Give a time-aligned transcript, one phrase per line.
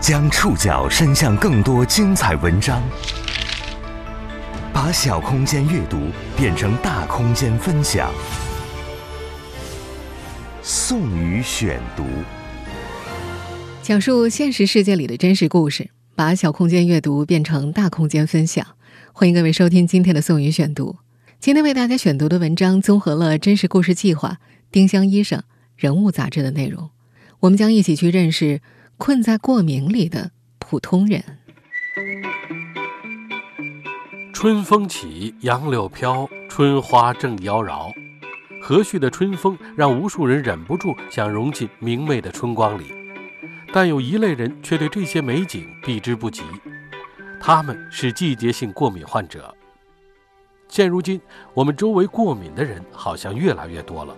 [0.00, 2.80] 将触角伸向更多精彩文章，
[4.72, 5.98] 把小空间阅读
[6.36, 8.08] 变成大空间分享。
[10.62, 12.04] 宋宇选读，
[13.82, 18.64] 讲述现实世界里的真实故事，把小空间阅读变成大空间分享。
[19.12, 20.96] 欢迎各位收听今天的宋宇选读。
[21.40, 24.38] 今天为大家选读的文章综合了真实故事计划、
[24.70, 25.42] 丁香医生、
[25.76, 26.88] 人物杂志的内容。
[27.40, 28.60] 我们将一起去认识
[28.98, 31.24] 困在过敏里的普通人。
[34.32, 37.92] 春风起，杨柳飘，春花正妖娆。
[38.60, 42.92] 和煦的春风让无数人忍不住想融进明媚的春光里，
[43.72, 46.42] 但有一类人却对这些美景避之不及，
[47.40, 49.54] 他们是季节性过敏患者。
[50.68, 51.20] 现如今，
[51.54, 54.14] 我们周围过敏的人好像越来越多了，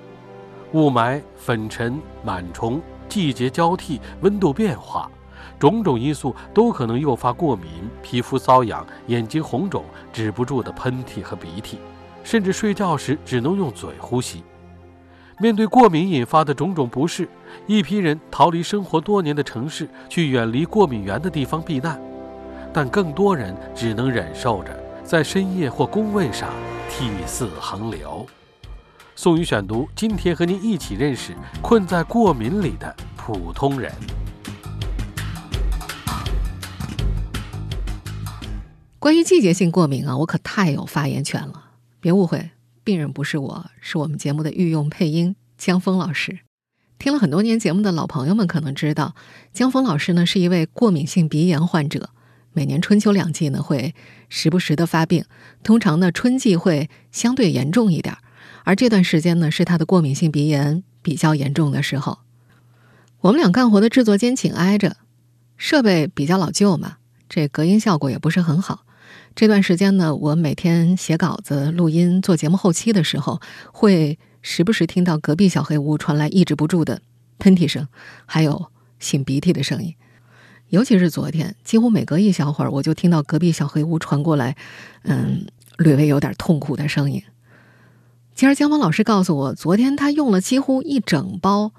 [0.73, 2.81] 雾霾、粉尘、螨虫。
[3.11, 5.11] 季节交替，温度变化，
[5.59, 7.67] 种种因素都可能诱发过敏、
[8.03, 11.79] 皮肤瘙痒、眼睛红肿、止不住的喷嚏和鼻涕，
[12.23, 14.45] 甚至睡觉时只能用嘴呼吸。
[15.41, 17.29] 面对过敏引发的种种不适，
[17.67, 22.01] 一批人逃离生活多年的城市，去远离过敏源的地方避难，
[22.73, 24.71] 但更多人只能忍受着
[25.03, 26.51] 在深夜或工位上
[26.89, 28.25] 涕泗横流。
[29.23, 33.93] 宋宇选读，今天和您一起认识困在过敏里的普通人。
[38.99, 41.73] 关于季节性过敏啊，我可太有发言权了。
[42.01, 46.39] 别误会，病人不是我，是我们节目的御用配音江峰老师。
[46.99, 49.15] 听了很多年节目的老朋友们可能知道，
[49.53, 52.09] 江峰老师呢是一位过敏性鼻炎患者，
[52.55, 53.95] 每年春秋两季呢会
[54.31, 55.27] 时不时的发病，
[55.63, 58.17] 通常呢春季会相对严重一点。
[58.65, 62.19] 而这段时间呢，是他的过敏性鼻炎比较严重的时候。
[63.21, 64.97] 我们俩干活的制作间紧挨着，
[65.57, 66.97] 设备比较老旧嘛，
[67.29, 68.85] 这隔音效果也不是很好。
[69.35, 73.41] 这段时间呢，我每天写稿子、录音、做节目后期的时候，
[73.73, 77.03] 会时不时听到隔壁小黑屋传来抑制不住的
[77.39, 77.87] 喷嚏声，
[78.27, 78.71] 还有
[79.01, 79.95] 擤鼻涕的声音。
[80.69, 84.57] 尤其是昨天，几乎每隔一小会儿，我就听到隔壁小黑屋传过来，
[85.03, 85.47] 嗯，
[85.79, 87.23] 略微有点痛苦的声音。
[88.41, 91.73] 今儿江峰老师告诉我，昨天他用了几乎一整包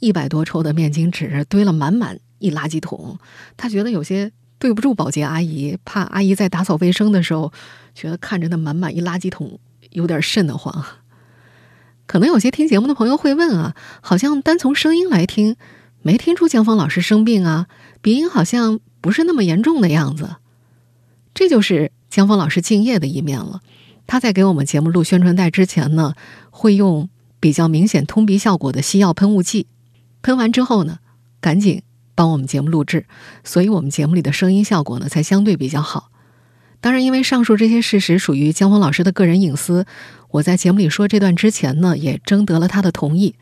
[0.00, 3.18] 一百多抽的面巾纸，堆了满满一垃圾桶。
[3.58, 7.52] 他觉得有些对不住保洁阿姨，怕阿姨在打扫卫生的时候，
[7.94, 9.58] 觉得看着那满满一垃圾桶
[9.90, 10.86] 有点瘆得慌。
[12.06, 15.56] 可能有些听节目的朋友会问啊，好像单从声音来听，
[16.00, 17.66] 没听出江峰老师生病啊，
[18.00, 20.36] 鼻音好像不是那么严重的样子。
[21.34, 23.60] 这就是江峰老师敬业的一面了。
[24.06, 26.14] 他在给我们节目录宣传带之前呢，
[26.50, 27.08] 会用
[27.40, 29.66] 比较明显通鼻效果的西药喷雾剂，
[30.22, 30.98] 喷完之后呢，
[31.40, 31.82] 赶紧
[32.14, 33.06] 帮我们节目录制，
[33.44, 36.10] 所以我们节目里的声音效果呢才相对比较好。
[36.80, 39.86] 当然，因为上述这些事实属于江峰老师的个人隐私，
[40.30, 43.34] 我在节目里说这段之前呢，也征得了他的同意。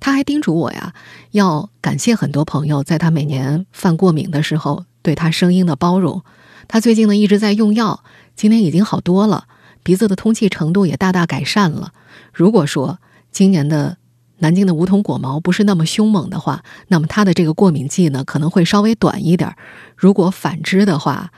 [0.00, 0.94] 他还叮嘱我呀，
[1.30, 6.22] 要感谢很多朋友在他每年犯过敏的时候对他声音的包容。
[6.68, 8.04] 他最近呢一直在用药，
[8.36, 9.46] 今天已经好多了。
[9.84, 11.92] 鼻子的通气程度也大大改善了。
[12.32, 12.98] 如果说
[13.30, 13.98] 今年的
[14.38, 19.54] 南京的梧桐果毛不是那么凶猛的话，那么它的这个过敏季呢可能会稍微短一点。
[19.96, 21.30] 如果反之的话，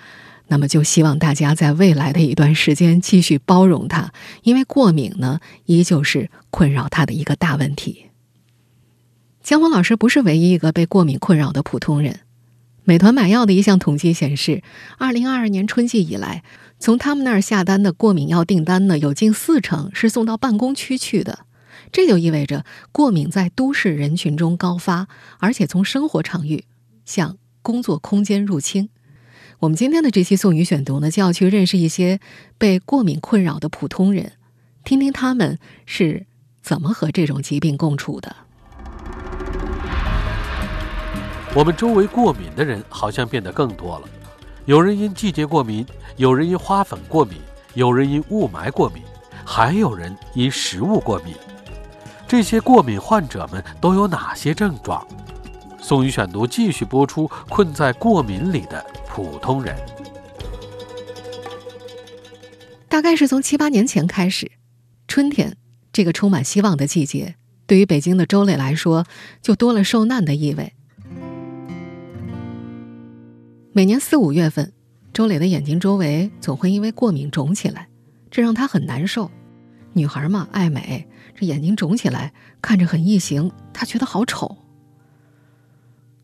[0.46, 4.12] 那么就希望大家在未来的一段时间继续包容它，
[4.42, 8.06] 因为过敏呢依旧是困扰他的一个大问题。
[9.42, 12.20] 江峰老师不是唯一一个被过敏困扰的普通人。
[12.84, 14.62] 美团买药的一项统计显示，
[14.98, 16.44] 二零二二年春季以来。
[16.78, 21.40] 从他们那儿下单的过敏药订单呢，有近四成是送到办公区去的，
[21.90, 26.64] 这就意味着过敏在都市人群中高发，而且从生活场域
[27.04, 28.90] 向工作空间入侵。
[29.60, 32.20] 我们今天的这期宋宇选读呢，就要去认识一些
[32.58, 34.32] 被过敏困扰的普通人，
[34.84, 36.26] 听听他们是
[36.62, 38.36] 怎么和这种疾病共处的。
[41.54, 44.08] 我们周围过敏的人好像变得更多了。
[44.66, 45.86] 有人因季节过敏，
[46.16, 47.38] 有人因花粉过敏，
[47.74, 49.00] 有人因雾霾过敏，
[49.44, 51.36] 还有人因食物过敏。
[52.26, 55.06] 这些过敏患者们都有哪些症状？
[55.80, 59.76] 宋宇选读继续播出：困在过敏里的普通人。
[62.88, 64.50] 大概是从七八年前开始，
[65.06, 65.56] 春天
[65.92, 67.36] 这个充满希望的季节，
[67.68, 69.06] 对于北京的周磊来说，
[69.40, 70.72] 就多了受难的意味。
[73.76, 74.72] 每年四五月份，
[75.12, 77.86] 周磊的眼睛周围总会因为过敏肿起来，
[78.30, 79.30] 这让他很难受。
[79.92, 82.32] 女孩嘛，爱美，这眼睛肿起来
[82.62, 84.56] 看着很异形，她觉得好丑。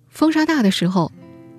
[0.08, 1.12] 风沙大的时候，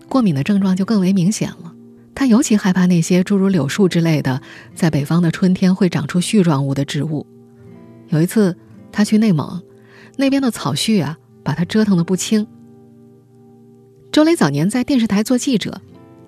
[0.09, 1.75] 过敏的症状就更为明显了。
[2.15, 4.41] 他尤其害怕那些诸如柳树之类的，
[4.73, 7.27] 在北方的春天会长出絮状物的植物。
[8.07, 8.57] 有一次，
[8.91, 9.61] 他去内蒙，
[10.17, 12.47] 那边的草絮啊，把他折腾的不轻。
[14.13, 15.81] 周磊早年在电视台做记者，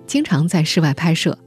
[0.08, 1.38] 经常在室外拍摄。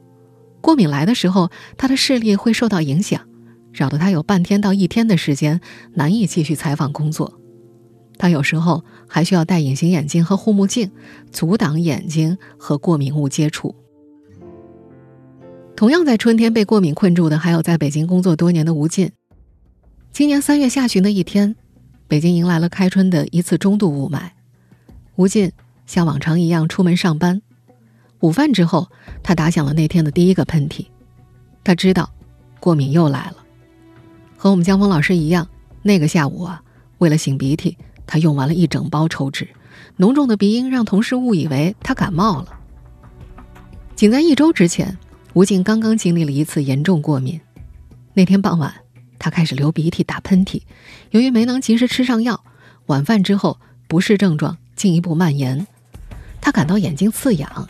[0.62, 3.27] 过敏来的时候，他的视力会受到影响，
[3.74, 5.59] 扰得他有半天到一天的时间
[5.95, 7.41] 难以继续采访工作。
[8.18, 10.89] 他有时候还需要戴隐形眼镜和护目镜，
[11.30, 13.75] 阻挡眼睛和过敏物接触。
[15.75, 19.12] 同样在春天被过敏困住的，还有在北京工作多年的吴进。
[20.13, 21.57] 今年三月下旬的一天，
[22.07, 24.30] 北京迎来了开春的一次中度雾霾，
[25.18, 25.51] 吴进。
[25.89, 27.41] 像往常一样出门上班，
[28.19, 28.91] 午饭之后，
[29.24, 30.86] 他打响了那天的第一个喷嚏。
[31.63, 32.07] 他知道，
[32.59, 33.38] 过敏又来了。
[34.38, 35.50] 和我们江峰老师一样，
[35.81, 36.62] 那个下午啊，
[37.00, 37.75] 为了擤鼻涕，
[38.06, 39.50] 他用完了一整包抽纸。
[39.95, 42.59] 浓重的鼻音让同事误以为他感冒了。
[43.95, 44.95] 仅在一周之前，
[45.33, 47.42] 吴静刚刚经历了一次严重过敏。
[48.13, 48.71] 那天傍晚，
[49.18, 50.62] 他开始流鼻涕、打喷嚏。
[51.09, 52.44] 由于没能及时吃上药，
[52.85, 55.65] 晚饭之后不适症状进一步蔓延。
[56.49, 57.69] 他感到眼睛刺痒，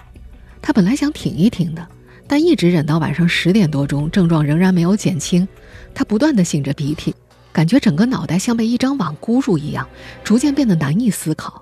[0.61, 1.85] 他本来想挺一挺的，
[2.25, 5.45] 但一直忍到晚上十点多钟，症状仍然没有减轻。
[5.93, 7.13] 他不断的擤着鼻涕，
[7.51, 9.85] 感觉整个脑袋像被一张网箍住一样，
[10.23, 11.61] 逐渐变得难以思考。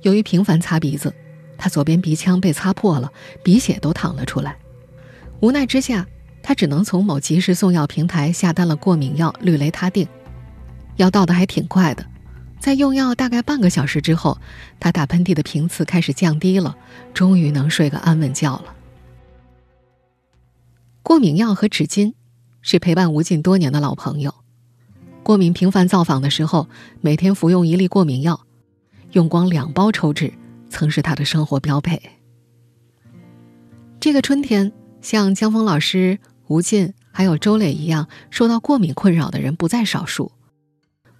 [0.00, 1.14] 由于频繁擦鼻子，
[1.58, 3.12] 他左边鼻腔被擦破了，
[3.42, 4.56] 鼻血都淌了出来。
[5.40, 6.06] 无奈之下，
[6.42, 10.08] 他只能从某即时送药平台下单了过敏药氯雷他定，
[10.96, 12.06] 药到的还挺快的。
[12.62, 14.38] 在用药大概半个小时之后，
[14.78, 16.76] 他打喷嚏的频次开始降低了，
[17.12, 18.76] 终于能睡个安稳觉了。
[21.02, 22.14] 过敏药和纸巾
[22.60, 24.32] 是陪伴吴进多年的老朋友。
[25.24, 26.68] 过敏频繁造访的时候，
[27.00, 28.46] 每天服用一粒过敏药，
[29.10, 30.32] 用光两包抽纸
[30.70, 32.00] 曾是他的生活标配。
[33.98, 34.70] 这个春天，
[35.00, 40.30] 像江峰老师、吴进还有周磊一样受到过敏困扰的人不在少数。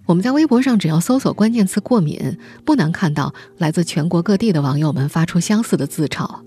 [0.05, 6.41] 我们在微博上只要搜索关键词“过敏”，不难看到来自全国各地的网友们发出相似的自嘲。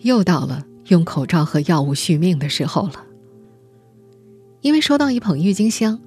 [0.00, 3.04] 又到了用口罩和药物续命的时候了。
[4.60, 5.98] 因为收到一捧郁金香，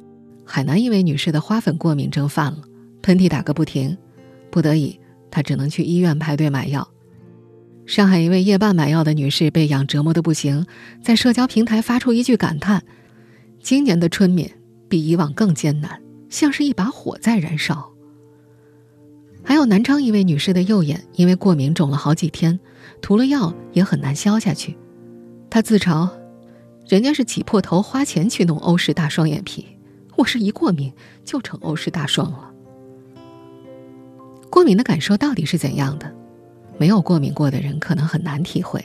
[0.46, 2.60] 海南一位女士的花粉过敏症犯了，
[3.02, 3.98] 喷嚏打个不停，
[4.52, 5.00] 不得已
[5.32, 6.88] 她只能去医院排队买药。
[7.88, 10.66] 上海一位夜半买药的女士被痒折磨的不行，
[11.02, 12.84] 在社交平台发出一句感叹
[13.64, 14.48] ：“今年的春敏
[14.88, 17.92] 比以往更艰难。”像是一把火在燃烧。
[19.44, 22.60] 还有南昌一位女士的右眼因为过敏肿了好几天，
[23.02, 24.78] 涂了药也很难消下去。
[25.50, 26.10] 她自嘲
[26.90, 29.66] ：“人家是挤破头花钱去弄欧式大双眼皮，
[30.18, 30.92] 我是一过敏
[31.24, 32.52] 就成欧式大双了。”
[34.52, 36.14] 过敏的感受到底是怎样的？
[36.78, 38.84] 没有过敏过的人可能很难体会。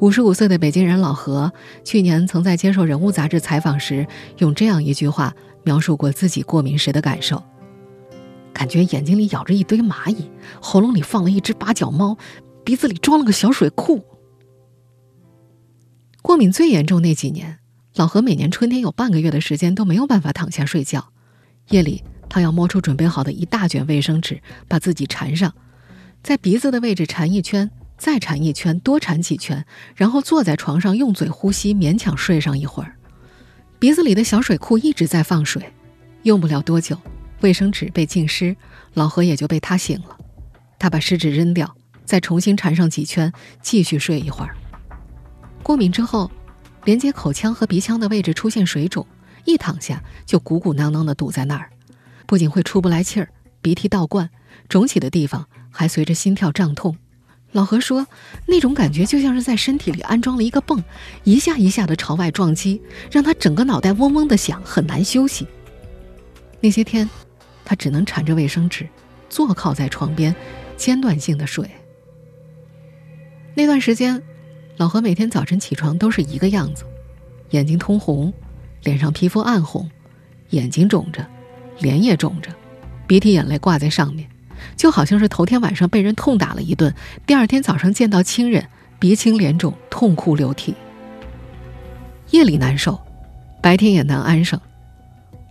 [0.00, 1.52] 五十五岁的北京人老何
[1.82, 4.06] 去年曾在接受《人物》杂志采访时，
[4.38, 5.34] 用这样一句话。
[5.62, 7.42] 描述过自己过敏时的感受，
[8.52, 10.30] 感觉眼睛里咬着一堆蚂蚁，
[10.60, 12.16] 喉咙里放了一只八角猫，
[12.64, 14.04] 鼻子里装了个小水库。
[16.22, 17.58] 过敏最严重那几年，
[17.94, 21.12] 老何每年春天有半个月的时间都没有办法躺下睡觉，
[21.70, 25.54] 夜里他要摸出准备好的一大卷卫生纸，把自己缠上，
[26.22, 29.64] 在鼻子的位置缠一圈，再缠一圈，多缠几圈，
[29.96, 32.96] 然后坐在床上用嘴呼吸，勉强睡上一会儿。
[33.80, 35.72] 鼻子里的小水库一直在放水，
[36.24, 37.00] 用不了多久，
[37.40, 38.54] 卫生纸被浸湿，
[38.92, 40.18] 老何也就被他醒了。
[40.78, 43.32] 他把湿纸扔掉，再重新缠上几圈，
[43.62, 44.54] 继续睡一会儿。
[45.62, 46.30] 过敏之后，
[46.84, 49.06] 连接口腔和鼻腔的位置出现水肿，
[49.46, 51.70] 一躺下就鼓鼓囊囊的堵在那儿，
[52.26, 53.30] 不仅会出不来气儿，
[53.62, 54.28] 鼻涕倒灌，
[54.68, 56.94] 肿起的地方还随着心跳胀痛。
[57.52, 58.06] 老何说
[58.46, 60.82] ：“那种感觉就像是在身体里安装了一个泵，
[61.24, 62.80] 一下一下的朝外撞击，
[63.10, 65.46] 让他整个脑袋嗡嗡的响，很难休息。
[66.60, 67.10] 那些天，
[67.64, 68.88] 他只能缠着卫生纸，
[69.28, 70.32] 坐靠在床边，
[70.76, 71.68] 间断性的睡。
[73.54, 74.22] 那段时间，
[74.76, 76.84] 老何每天早晨起床都是一个样子：
[77.50, 78.32] 眼睛通红，
[78.84, 79.90] 脸上皮肤暗红，
[80.50, 81.26] 眼睛肿着，
[81.80, 82.54] 脸也肿着，
[83.08, 84.30] 鼻涕眼泪挂在上面。”
[84.80, 86.90] 就好像是头天晚上被人痛打了一顿，
[87.26, 88.66] 第二天早上见到亲人，
[88.98, 90.74] 鼻青脸肿，痛哭流涕。
[92.30, 92.98] 夜里难受，
[93.60, 94.58] 白天也难安生。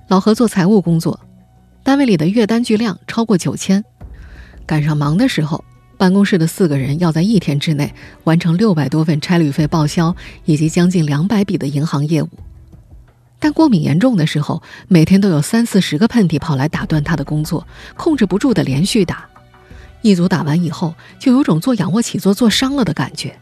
[0.08, 1.20] 老何做财务工作，
[1.84, 3.86] 单位里的月单据量超过九千，
[4.66, 5.64] 赶上忙的时候，
[5.96, 7.94] 办公室的四个人要在一天之内
[8.24, 12.30] 完成六百多份差旅费报销以及将近两百笔的银行业务。
[13.40, 17.66] 但过敏严重的时候，每天都有三四十个喷嚏跑来打断他的工作，
[17.96, 19.26] 控制不住的连续打。
[20.02, 23.38] 一组打完以后，就有种做仰卧起坐做伤了的感觉，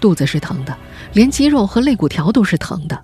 [0.00, 0.76] 肚子是疼的，
[1.12, 3.00] 连肌肉和肋骨条都是疼的。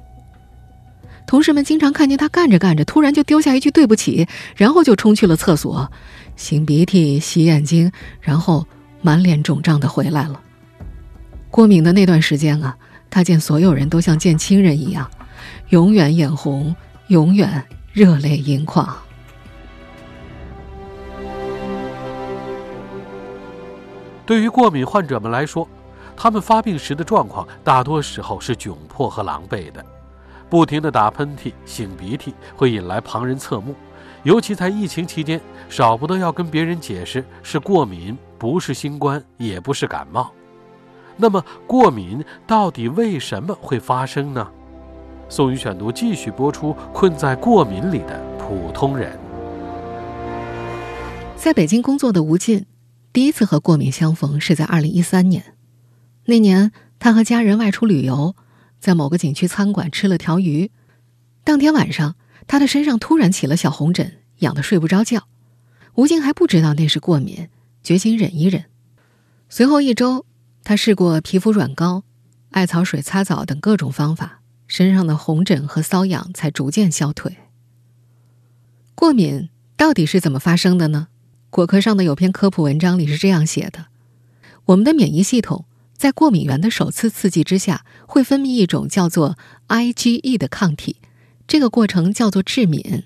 [1.26, 5.90] 同事们经常看见他干着干着，突然就丢下一句对不起，然后就冲去了厕所，
[6.38, 7.90] 擤鼻涕、洗眼睛，
[8.20, 8.64] 然后
[9.02, 10.40] 满脸肿胀的回来了。
[11.50, 12.76] 过敏的那段时间啊，
[13.10, 15.10] 他见所有人都像见亲人一样，
[15.68, 16.74] 永远眼红，
[17.08, 18.96] 永远热泪盈眶。
[24.24, 25.68] 对于过敏患者们来说，
[26.16, 29.84] 他们发病时的状况大多时候是窘迫和狼狈的，
[30.50, 33.74] 不停的打喷嚏、擤鼻涕会引来旁人侧目，
[34.24, 40.32] 尤其在疫情期间，少不得要跟别人解释是过敏，不是新冠，也不是感冒。
[41.16, 44.50] 那么，过敏到底为什么会发生呢？
[45.28, 49.18] 宋宇选读继续播出：困在过敏里的普通人。
[51.36, 52.66] 在北京工作的吴进。
[53.12, 55.54] 第一次和过敏相逢是在二零一三年，
[56.26, 58.36] 那年他和家人外出旅游，
[58.78, 60.70] 在某个景区餐馆吃了条鱼，
[61.42, 62.16] 当天晚上
[62.46, 65.28] 他的身上突然起了小红疹，痒得睡不着觉。
[65.94, 67.48] 吴静还不知道那是过敏，
[67.82, 68.66] 决心忍一忍。
[69.48, 70.26] 随后一周，
[70.62, 72.02] 他试过皮肤软膏、
[72.50, 77.36] 艾草水擦澡等各种方法，身上的红疹和瘙痒才逐渐消退。
[78.94, 81.08] 过敏到底是怎么发生的呢？
[81.50, 83.86] 果壳上的有篇科普文章里是这样写的：
[84.66, 85.64] 我们的免疫系统
[85.96, 90.96] 在过敏源的首次刺激之下，会分泌一种叫做 IgE 的抗体，
[91.46, 93.04] 这个过程叫做致敏。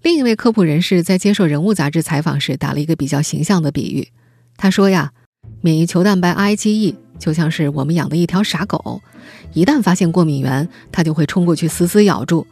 [0.00, 4.08] 另一位科普人士在接受《人物》杂志采访时打了一个比较形象的比喻，
[4.56, 5.12] 他说呀，
[5.60, 9.00] 免疫球蛋白 IgE 就像是我们养的一条傻狗，
[9.52, 12.46] 一旦发现过敏源，它就会冲过去死死咬住。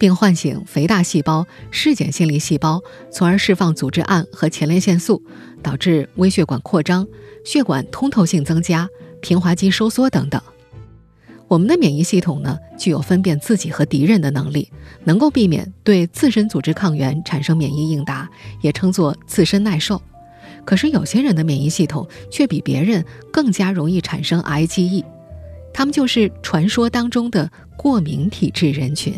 [0.00, 5.20] 并唤醒肥大细胞、嗜碱性粒细胞，从而释放组织胺和前列腺素，
[5.60, 7.04] 导致微血管扩张、
[7.44, 8.88] 血管通透性增加、
[9.20, 10.40] 平滑肌收缩等等。
[11.48, 14.70] 我们的免疫系统呢，具有分辨自己和敌人的能力，
[15.02, 20.00] 能够避免对自身组织抗原产生免疫应答，也称作自身耐受。
[20.68, 25.02] 可是有些人的免疫系统却比别人更加容易产生 IgE，
[25.72, 29.14] 他们就是传说当中的过敏体质人群。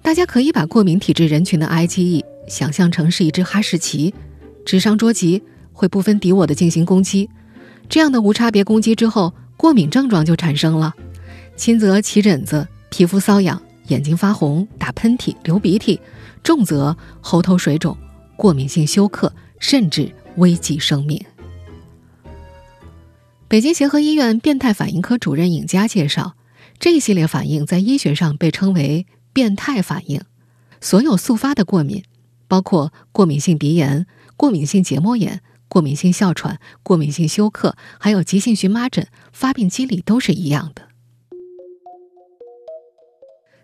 [0.00, 4.14] 大家可以把过敏体质人群的 IgE 想象成是一只哈士奇，
[4.64, 5.42] 智商捉急，
[5.74, 7.28] 会不分敌我的进行攻击。
[7.90, 10.94] 这样的无差别攻击之后，过敏症状就产生了，
[11.56, 16.00] 轻则起疹子、皮肤瘙痒、眼睛发红、打喷嚏、流鼻涕；
[16.42, 17.94] 重则喉头水肿、
[18.34, 19.30] 过敏性休克，
[19.62, 21.24] 甚至危及生命。
[23.48, 26.34] 北京协和医院变态反应科主任尹佳介绍，
[26.78, 29.06] 这一系列反应在医学上被称为。
[29.34, 30.20] 变态反应，
[30.78, 32.04] 所有速发的过敏，
[32.48, 40.82] 包括过敏性鼻炎、过敏性结膜炎、过敏性哮喘、过敏性休克，还有急性荨麻疹，发病机理都是一样的。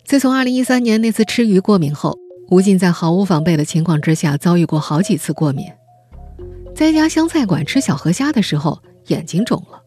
[0.07, 5.67] 自从2013年那次吃鱼过敏后，吴进在毫无防备的情况之下遭遇过好几次过敏。
[6.78, 9.80] 在一家湘菜馆吃小河虾的时候，眼睛肿了；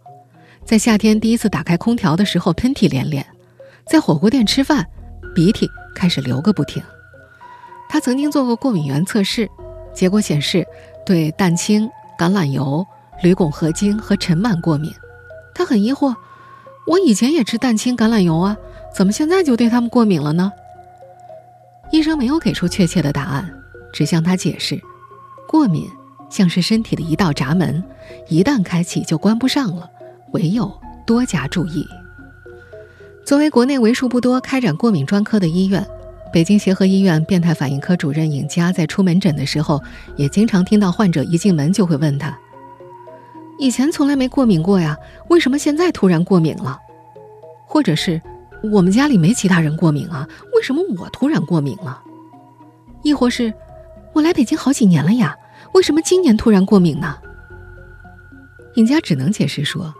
[0.66, 3.24] 在夏天第一次打开空调的时候，喷嚏连连；
[3.88, 4.86] 在火锅店吃饭。
[5.34, 6.84] 鼻涕开始流个不停。
[7.88, 9.50] 他曾经做过过敏原测试，
[9.94, 10.68] 结果显示
[11.06, 12.86] 对蛋清、橄榄油、
[13.24, 14.94] 铝汞合金和尘螨过敏。
[15.56, 16.14] 他很疑惑：
[16.88, 18.58] 我以前也吃蛋清、橄榄油啊，
[18.94, 20.52] 怎么现在就对它们过敏了呢？
[21.90, 23.50] 医生没有给出确切的答案，
[23.94, 24.78] 只向他解释：
[25.48, 25.90] 过敏
[26.32, 27.84] 像是身体的一道闸门，
[28.30, 29.88] 一旦开启就关不上了，
[30.32, 30.72] 唯有
[31.06, 31.86] 多加注意。
[33.24, 35.86] 作为国内为数不多开展过敏专科的医院，
[36.34, 39.80] 北京协和医院变态反应科主任尹佳在出门诊的时候，
[40.16, 42.36] 也经常听到患者一进门就会问他
[43.60, 44.98] ：“以前从来没过敏过呀，
[45.28, 46.80] 为什么现在突然过敏了？”
[47.68, 48.22] 或者是
[48.72, 52.02] “我们家里没其他人过敏啊，为什么我突然过敏了？”
[53.04, 53.54] 亦或是
[54.14, 55.36] “我来北京好几年了呀，
[55.74, 57.18] 为什么今年突然过敏呢？”
[58.76, 59.94] 尹佳只能解释说。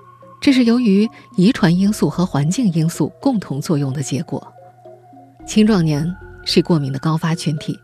[0.44, 4.52] 这是由于遗传因素和环境因素共同作用的结果。
[5.46, 7.80] 青壮年是过敏的高发群体，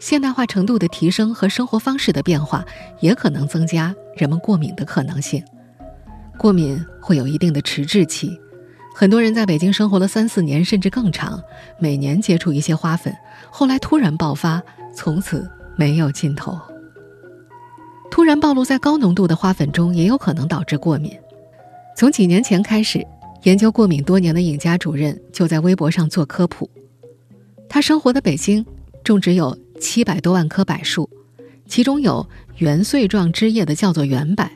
[0.00, 2.64] 现代化程度的提升和生活方式的变化
[2.98, 5.40] 也可能增加人们过敏的可能性。
[6.36, 8.36] 过敏会有一定的迟滞期，
[8.92, 11.40] 很多人在北京生活了三四年甚至更长，
[11.78, 13.14] 每年接触一些花粉，
[13.52, 14.60] 后来突然爆发，
[14.92, 16.58] 从此没有尽头。
[18.10, 21.16] 突然暴露在高浓度的花粉中，也有可能导致过敏。
[21.96, 23.06] 从几年前开始，
[23.44, 26.68] 研究过敏多年的尹家主任就在微博上做科普。
[27.68, 28.66] 他生活的北京
[29.04, 31.08] 种植有七百多万棵柏树，
[31.66, 34.50] 其中有圆穗状枝叶的叫做圆柏。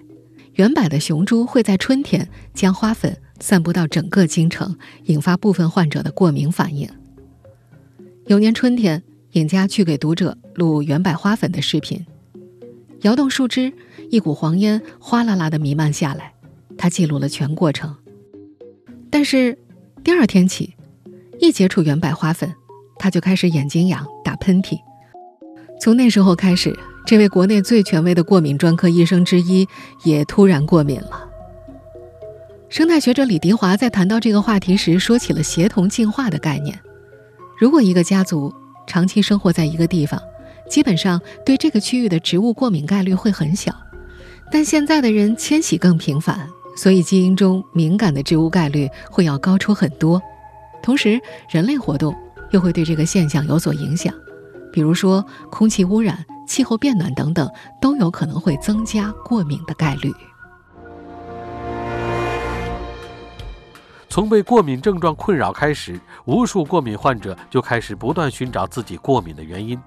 [0.54, 6.88] 圆柏的雄株会在春天将花粉散布到整个京城，引发部分患者的过敏反应。
[8.26, 12.04] 有年春天，尹家去给读者录圆柏花粉的视频，
[13.04, 13.72] 摇动树枝，
[14.10, 16.34] 一股黄烟哗啦啦的弥漫下来，
[16.76, 17.94] 他记录了全过程。
[19.10, 19.56] 但是
[20.02, 20.74] 第二天起，
[21.38, 22.52] 一接触圆柏花粉，
[22.98, 24.78] 他就开始眼睛痒、打喷嚏。
[25.80, 26.76] 从那时候开始。
[27.06, 29.68] 这位国内最权威的过敏专科医生之一
[30.04, 31.28] 也突然过敏了。
[32.70, 36.80] 生态学者李迪华在谈到这个话题时，说起了协同进化的概念。
[37.58, 38.50] 如果一个家族
[38.86, 40.18] 长期生活在一个地方，
[40.68, 43.74] 基本上对这个区域的植物过敏概率会很小。
[44.50, 50.20] 但现在的人迁徙更频繁，所以基因中敏感的植物概率会要高出很多。
[50.82, 52.14] 同时，人类活动
[52.50, 54.14] 又会对这个现象有所影响，
[54.72, 56.24] 比如说空气污染。
[56.46, 60.12] 气候变暖等等，都有可能会增加过敏的概率。
[64.10, 69.80] 从被过敏症状困扰开始，无数过敏患者就开始不断寻找自己过敏的原因。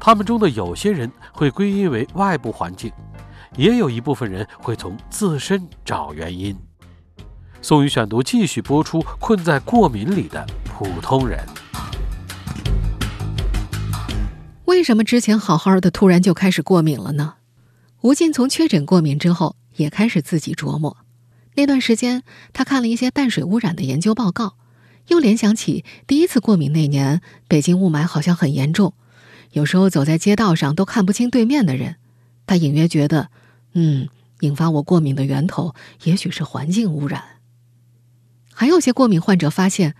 [0.00, 2.92] 他们中的有些人会归因为外部环境，
[3.56, 6.56] 也有一部分人会从自身找原因。
[7.62, 11.38] 宋宇选读继续播出：困在过敏里的普通人。
[14.66, 17.34] 为什么之前好好的突然就开始过敏了呢？
[18.02, 20.98] 吴进从确诊过敏之后，也开始自己琢磨。
[21.54, 22.22] 那段时间，
[22.52, 24.56] 他看了一些淡水污染的研究报告，
[25.08, 28.92] 又联想起第一次过敏那年，北京雾霾好像很严重，
[29.54, 31.96] 有时候走在街道上都看不清对面的人。
[32.46, 33.30] 他隐约觉得，
[33.72, 34.08] 嗯，
[34.40, 37.24] 引发我过敏的源头也许是环境污染。
[38.52, 39.94] 还有些过敏患者发现。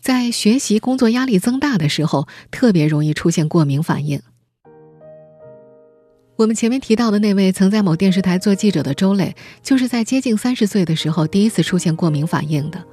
[0.00, 4.20] 在学习、工作压力增大的时候，特别容易出现过敏反应。
[6.34, 12.84] 我们前面提到的那位曾在某电视台做记者的周磊，就是在接近三十岁的时候第一次出现过敏反应的。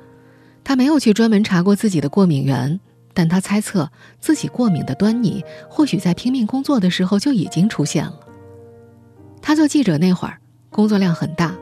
[0.63, 2.80] 他没有去专门查过自己的过敏源，
[3.13, 8.19] 但他猜测自己过敏的端倪或许在拼命工作的时候就已经出现了。
[9.41, 11.56] 他做记者那会儿，工作量很大，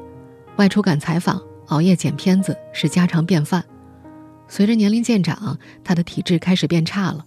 [0.57, 3.63] 外出赶采访、熬夜剪片子是家常便饭。
[4.47, 7.25] 随着年龄渐长，他的体质开始变差了，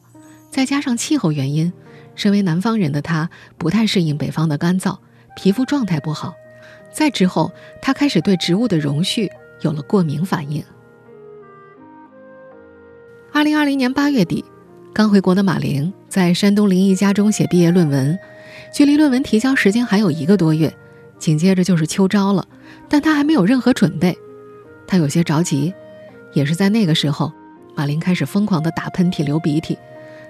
[0.51, 1.73] 再加上气候原因，
[2.15, 4.99] 身为南方人的他不太适应北方的干燥，
[5.37, 6.35] 皮肤状态不好。
[6.93, 9.31] 再之后，他开始对植物的容序
[9.61, 10.65] 有了过敏反应。
[13.33, 14.45] 二零二零年八月底，
[14.93, 18.19] 刚回国的马玲在山东临沂家中写毕业论文，
[18.75, 20.73] 距离论文提交时间还有一个多月，
[21.17, 22.45] 紧接着就是秋招了，
[22.89, 24.19] 但他还没有任何准备，
[24.85, 25.73] 他有些着急。
[26.33, 27.33] 也是在那个时候，
[27.77, 29.79] 马玲开始疯狂的打喷嚏、流鼻涕。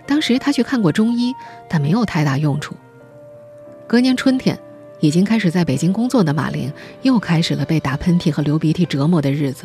[0.06, 1.34] 当时他去看过中医，
[1.70, 2.74] 但没有太大用处。
[3.86, 4.58] 隔年春天，
[5.00, 9.64] 已经开始在北京工作的马玲又开始了被打喷嚏和流鼻涕折磨的日子。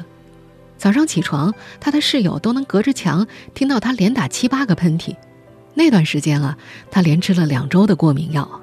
[0.78, 5.16] 早上起床，他的室友都能隔着墙听到他连打七八个喷嚏。
[5.74, 6.58] 那段时间啊，
[6.92, 8.62] 他连吃了两周的过敏药。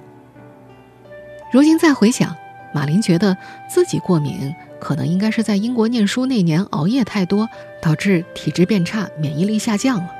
[1.52, 2.34] 如今再回想，
[2.74, 3.36] 马林觉得
[3.68, 4.54] 自己过敏。
[4.80, 7.48] 可能应该是在英国念书那年熬夜太多，
[7.80, 10.10] 导致体质变差，免疫力下降了。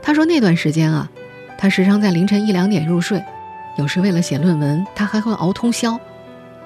[0.00, 1.10] 他说那段时间啊，
[1.58, 3.22] 他时常在凌晨一两点入睡，
[3.76, 6.00] 有时为了写论文，他还会熬通宵。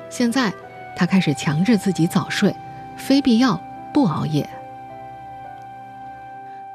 [0.08, 0.52] 现在
[0.96, 2.54] 他开始强制自己早睡，
[2.96, 3.60] 非必要
[3.92, 4.48] 不熬夜。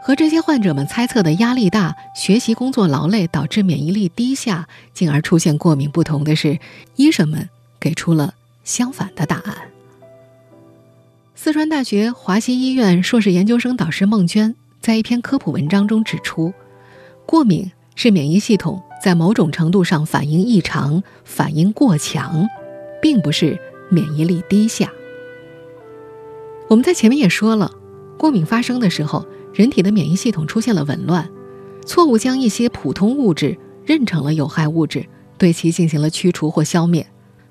[0.02, 6.60] 和这些患者们猜测的压力大、学习工作劳累导致免疫力低下，进而出现过敏不同的是，
[6.98, 7.48] 医生们
[7.80, 8.34] 给出了
[8.66, 9.56] 相反的答案。
[11.36, 16.54] 四川大学华西医院硕士研究生导师孟娟在一篇科普文章中指出，
[17.26, 22.46] 过敏是免疫系统在某种程度上反应异常、反应过强，
[23.02, 23.58] 并不是
[23.90, 24.92] 免疫力低下。
[26.74, 27.70] 我们在前面也说了，
[28.18, 31.30] 过敏发生的时候，人体的免疫系统出现了紊乱，
[31.86, 33.56] 错误将一些普通物质
[33.86, 35.06] 认成了有害物质，
[35.38, 37.06] 对其进行了驱除或消灭。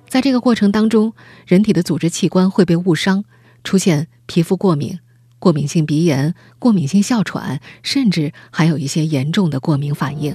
[0.08, 1.12] 在这个过程当中，
[1.46, 3.24] 人体的组织器官会被误伤。
[3.62, 4.98] 出现皮肤过敏、
[5.38, 10.34] 过敏性鼻炎、过敏性哮喘，甚至还有一些严重的过敏反应。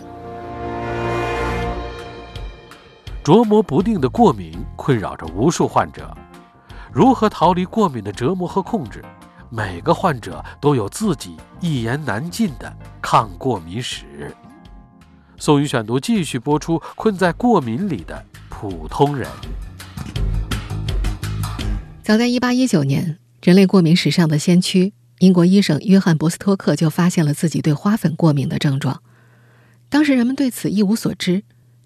[3.22, 6.16] 琢磨不定的过敏困扰着无数患者，
[6.98, 9.06] 如何逃离过敏的折磨和控制？
[9.52, 14.36] 每个患者都有自己一言难尽的抗过敏史。
[15.38, 19.30] 宋宇选读继续播出：困在过敏里的普通人。
[22.02, 29.04] 早在1819年，人类过敏史上的先驱英国医生约翰·博斯托克就发现了自己对花粉过敏的症状。
[29.88, 31.44] 当时人们对此一无所知，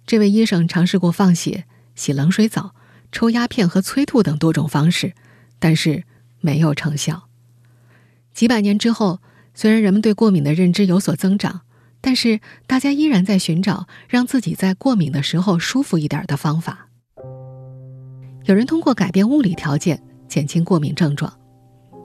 [0.08, 2.74] 这位医生尝试过放血、洗冷水澡、
[3.12, 5.13] 抽鸦片和催吐等多种方式，
[5.60, 6.04] 但是
[6.39, 7.28] 没有成效。
[8.34, 9.19] 几百年之后，
[9.54, 11.62] 虽然人们对过敏的认知有所增长，
[12.00, 16.88] 但是大家依然在寻找让自己在过敏的时候舒服一点的方法。
[18.45, 21.32] 有人通过改变物理条件减轻过敏症状，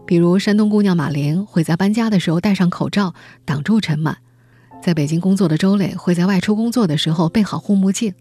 [0.07, 3.15] 比如山东姑娘马玲会在搬家的时候戴上口罩
[3.45, 4.17] 挡住尘螨，
[4.83, 8.13] 在北京工作的周磊会在外出工作的时候备好护目镜，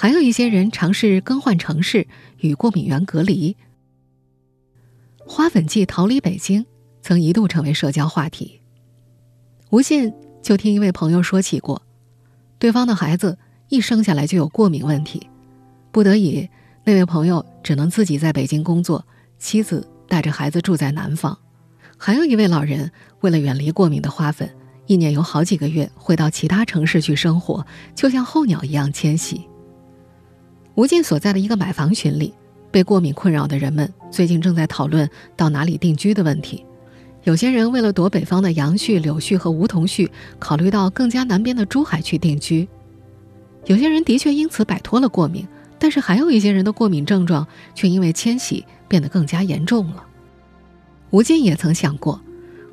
[0.00, 2.06] 还有一些人尝试更换城市
[2.38, 3.54] 与过敏源隔离。
[5.18, 6.64] 花粉季逃离北京。
[7.02, 8.60] 曾一度成为社交话题。
[9.68, 10.10] 吴信
[10.42, 11.82] 就听一位朋友说起过，
[12.58, 15.26] 对方的孩子一生下来就有过敏问题，
[15.92, 16.48] 不得已，
[16.84, 19.06] 那位朋友只能自己在北京工作，
[19.38, 21.36] 妻子带着孩子住在南方。
[21.98, 24.50] 还有一位老人为了远离过敏的花粉，
[24.86, 29.49] 一年有好几个月会到其他城市去生活，就像候鸟一样迁徙。
[30.74, 32.32] 吴进所在的一个买房群里，
[32.70, 36.64] 被过敏困扰的人们最近正在讨论到哪里定居的问题。
[37.24, 42.66] 有些人为了躲北方的杨絮、柳絮和梧桐絮，考虑到更加南边的珠海去定居。
[43.66, 45.46] 有些人的确因此摆脱了过敏，
[45.78, 50.02] 但是还有一些人的过敏症状却因为迁徙变得更加严重了。
[51.10, 52.18] 吴进也曾想过，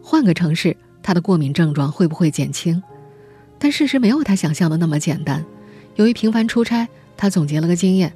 [0.01, 2.81] 换个城市，他的过敏症状会不会减轻？
[3.59, 5.43] 但事实没有他想象的那么简单。
[5.95, 8.13] 由于频繁出差，他总结了个经验：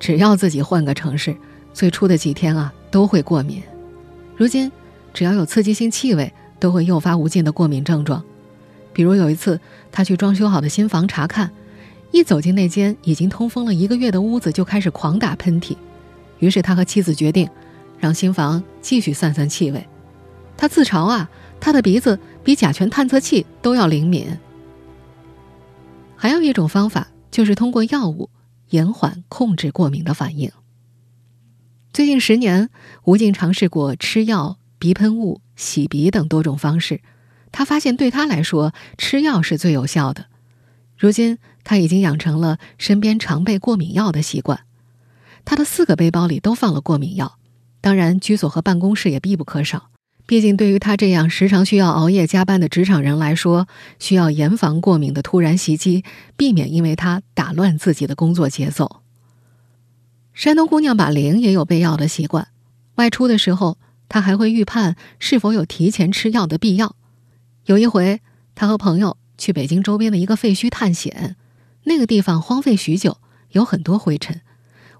[0.00, 1.36] 只要自己换个城市，
[1.74, 3.62] 最初的几天啊都会过敏。
[4.36, 4.72] 如今。
[5.14, 8.22] 只要有刺激性气味，都会诱发无尽的过敏症状。
[8.92, 9.58] 比如有一次，
[9.90, 11.50] 他去装修好的新房查看，
[12.12, 15.76] 一走进那间已经通风了一个月的屋子，就开始狂打喷嚏。
[16.38, 17.48] 于是他和妻子决定，
[17.98, 19.84] 让新房继续散散气味。
[20.56, 24.38] 他自嘲啊，他的鼻子比甲醛探测器都要灵敏。
[26.14, 28.30] 还有一种方法，就是通过药物
[28.70, 30.50] 延缓控制过敏的反应。
[31.92, 32.70] 最近十年，
[33.04, 34.58] 吴静尝试过吃药。
[34.80, 37.00] 鼻喷雾、洗鼻等多种方式，
[37.50, 40.26] 他发现对他来说吃药是最有效的。
[40.96, 44.60] 如今他已经养成了身边常备过敏药的习惯，
[45.44, 47.40] 他的四个背包里都放了过敏药，
[47.80, 49.90] 当然居所和办公室也必不可少。
[50.28, 53.66] 毕竟对于他这样时常需要熬夜加班的职场人来说，
[53.98, 56.04] 需要严防过敏的突然袭击，
[56.36, 59.00] 避免因为他打乱自己的工作节奏。
[60.34, 62.48] 山东姑娘马玲也有备药的习惯，
[62.94, 63.78] 外出的时候。
[64.10, 66.96] 她还会预判是否有提前吃药的必要。
[67.66, 68.22] 有一回，
[68.54, 71.36] 她和朋友去北京周边的一个废墟探险，
[71.84, 73.18] 那个地方荒废许久，
[73.50, 74.40] 有很多灰尘。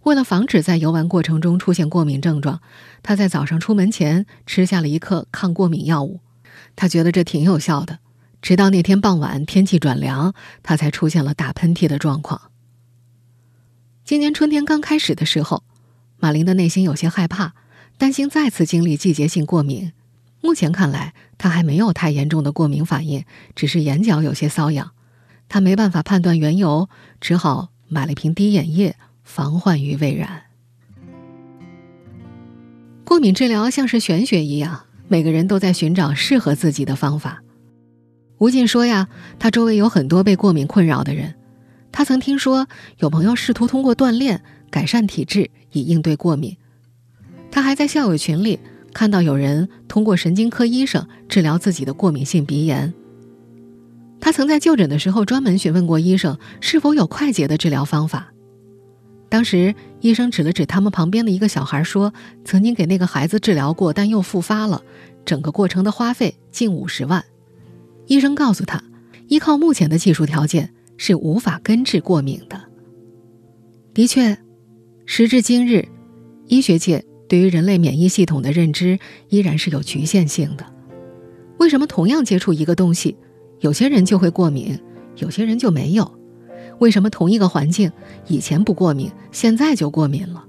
[0.08, 2.62] 为了防止在游玩过程中出现过敏症状，
[3.02, 6.20] 他在早上出门前吃下了一克抗过敏药物。
[6.74, 7.98] 他觉得这挺有效的。
[8.40, 12.50] 直到那天傍晚，天气转凉，他才出现了打喷嚏的状况。
[14.02, 15.62] 今年春天刚开始的时候，
[16.16, 17.52] 马林的内心有些害怕。
[17.98, 19.92] 担心再次经历季节性过敏，
[20.40, 24.92] 目前看来他还没有太严重的过敏反应，只是眼角有些瘙痒。
[25.50, 26.88] 他没办法判断缘由，
[27.20, 28.96] 只好买了瓶滴眼液，
[29.28, 30.44] 防患于未然。
[33.04, 37.42] 过敏治疗像是玄学一样，每个人都在寻找适合自己的方法。
[38.38, 41.34] 吴静说呀，他周围有很多被过敏困扰的人，
[41.92, 46.56] 他曾听说有朋友试图通过锻炼改善体质以应对过敏。
[47.50, 48.58] 他还在校友群里
[48.94, 52.94] 看到有人通过神经科医生治疗自己的过敏性鼻炎。
[54.20, 58.32] 他曾在就诊的时候专门询问过医生是否有快捷的治疗方法。
[59.28, 62.12] 当时医生指了指他们旁边的一个小孩，说
[62.44, 64.82] 曾经给那个孩子治疗过，但又复发了，
[65.24, 67.24] 整个过程的花费近五十万。
[68.06, 68.82] 医生告诉他，
[69.26, 72.62] 依靠目前的技术条件是无法根治过敏的。
[73.92, 74.38] 的确，
[75.04, 75.88] 时至今日，
[76.46, 77.04] 医学界。
[77.28, 80.64] 对于人类免疫系统的认知依然是有局限性的。
[81.58, 83.18] 为什么同样接触一个东西，
[83.60, 84.80] 有些人就会过敏，
[85.16, 86.17] 有些人就没有？
[86.78, 87.92] 为什么同一个环境
[88.26, 90.44] 以前不过敏，现在就过敏了？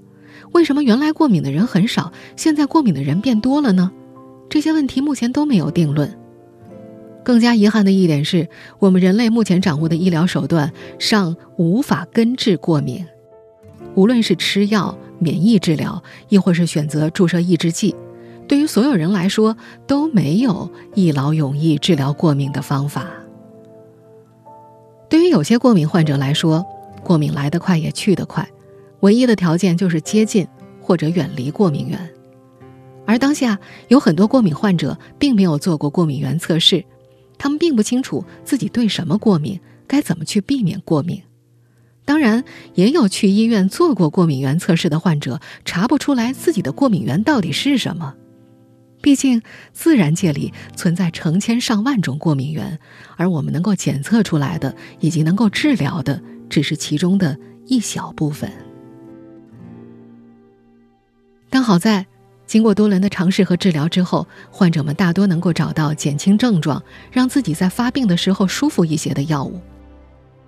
[0.51, 3.91] 为什么原来过敏的人很少，现在过敏的人变多了呢？
[4.49, 6.17] 这些问题目前都没有定论。
[7.23, 13.05] 更加遗憾的一点是，我们人类目前掌握的医疗手段尚无法根治过敏，
[13.95, 14.97] 无论是吃药。
[15.21, 17.93] 免疫治疗，亦或是选择注射抑制剂，
[18.47, 23.05] 对于所有人来说都没有一劳永逸治疗过敏的方法。
[25.09, 26.65] 对于有些过敏患者来说，
[27.03, 28.47] 过敏来得快也去得快，
[28.99, 30.47] 唯一的条件就是接近
[30.79, 31.99] 或者远离过敏源。
[33.05, 36.85] 而当下有很多过敏患者并没有做过过敏原测试，
[37.39, 41.23] 他们并不清楚自己对什么过敏，该怎么去避免过敏。
[42.05, 42.43] 当然，
[42.75, 48.13] 也有去医院做过过敏原测试的患者查不出来自己的过敏源到底是什么。
[49.01, 52.77] 毕竟，自然界里存在成千上万种过敏源，
[53.15, 58.51] 而我们能够检测出来的以及能够治疗的，只是其中的一小部分。
[61.49, 62.05] 但好在，
[62.45, 66.81] 经过多轮的尝试和治疗之后，患者们大多能够找到减轻症状、
[67.11, 69.59] 让自己在发病的时候舒服一些的药物。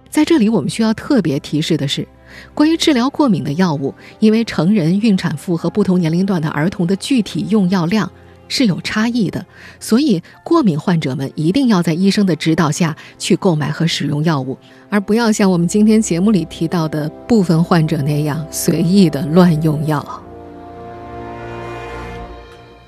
[0.09, 2.05] 在这里，我们需要特别提示的是，
[2.53, 8.11] 关于治疗过敏的药物，因为成人、孕产妇和不同年龄段的儿童的具体用药量
[8.51, 9.45] 是有差异的，
[9.79, 14.57] 所以过敏患者们一定要在医生的指导下去购买和使用药物，
[14.89, 20.05] 而不要像我们今天节目里提到的部分患者那样随意的乱用药。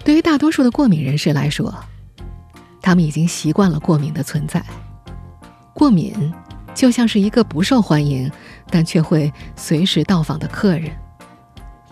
[0.04, 1.74] 对于大多数的过敏人士来说，
[2.82, 4.62] 他们已经习惯了过敏的存在，
[5.74, 6.14] 过敏。
[6.76, 8.32] 就像是一个不受欢迎，
[8.72, 10.90] 但却会随时到访的客人。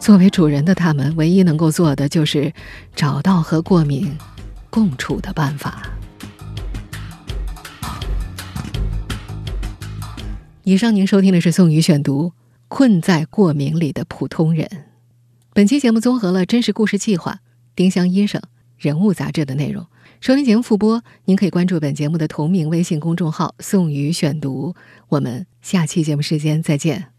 [0.01, 2.51] 作为主人的他们，唯一能够做的就是
[2.95, 4.17] 找到和过敏
[4.71, 5.83] 共处的办法。
[10.63, 12.29] 以上您收听的是宋宇选读
[12.67, 14.65] 《困在过敏里的普通人》。
[15.53, 17.33] 本期节目综合了《真实故事计划》
[17.75, 18.41] 《丁香医生》
[18.79, 19.85] 《人物》杂志的内容。
[20.19, 24.75] 收听节目复播，您可以关注本节目的同名微信公众号“宋宇选读”。
[25.09, 27.11] 我们下期节目时间再见。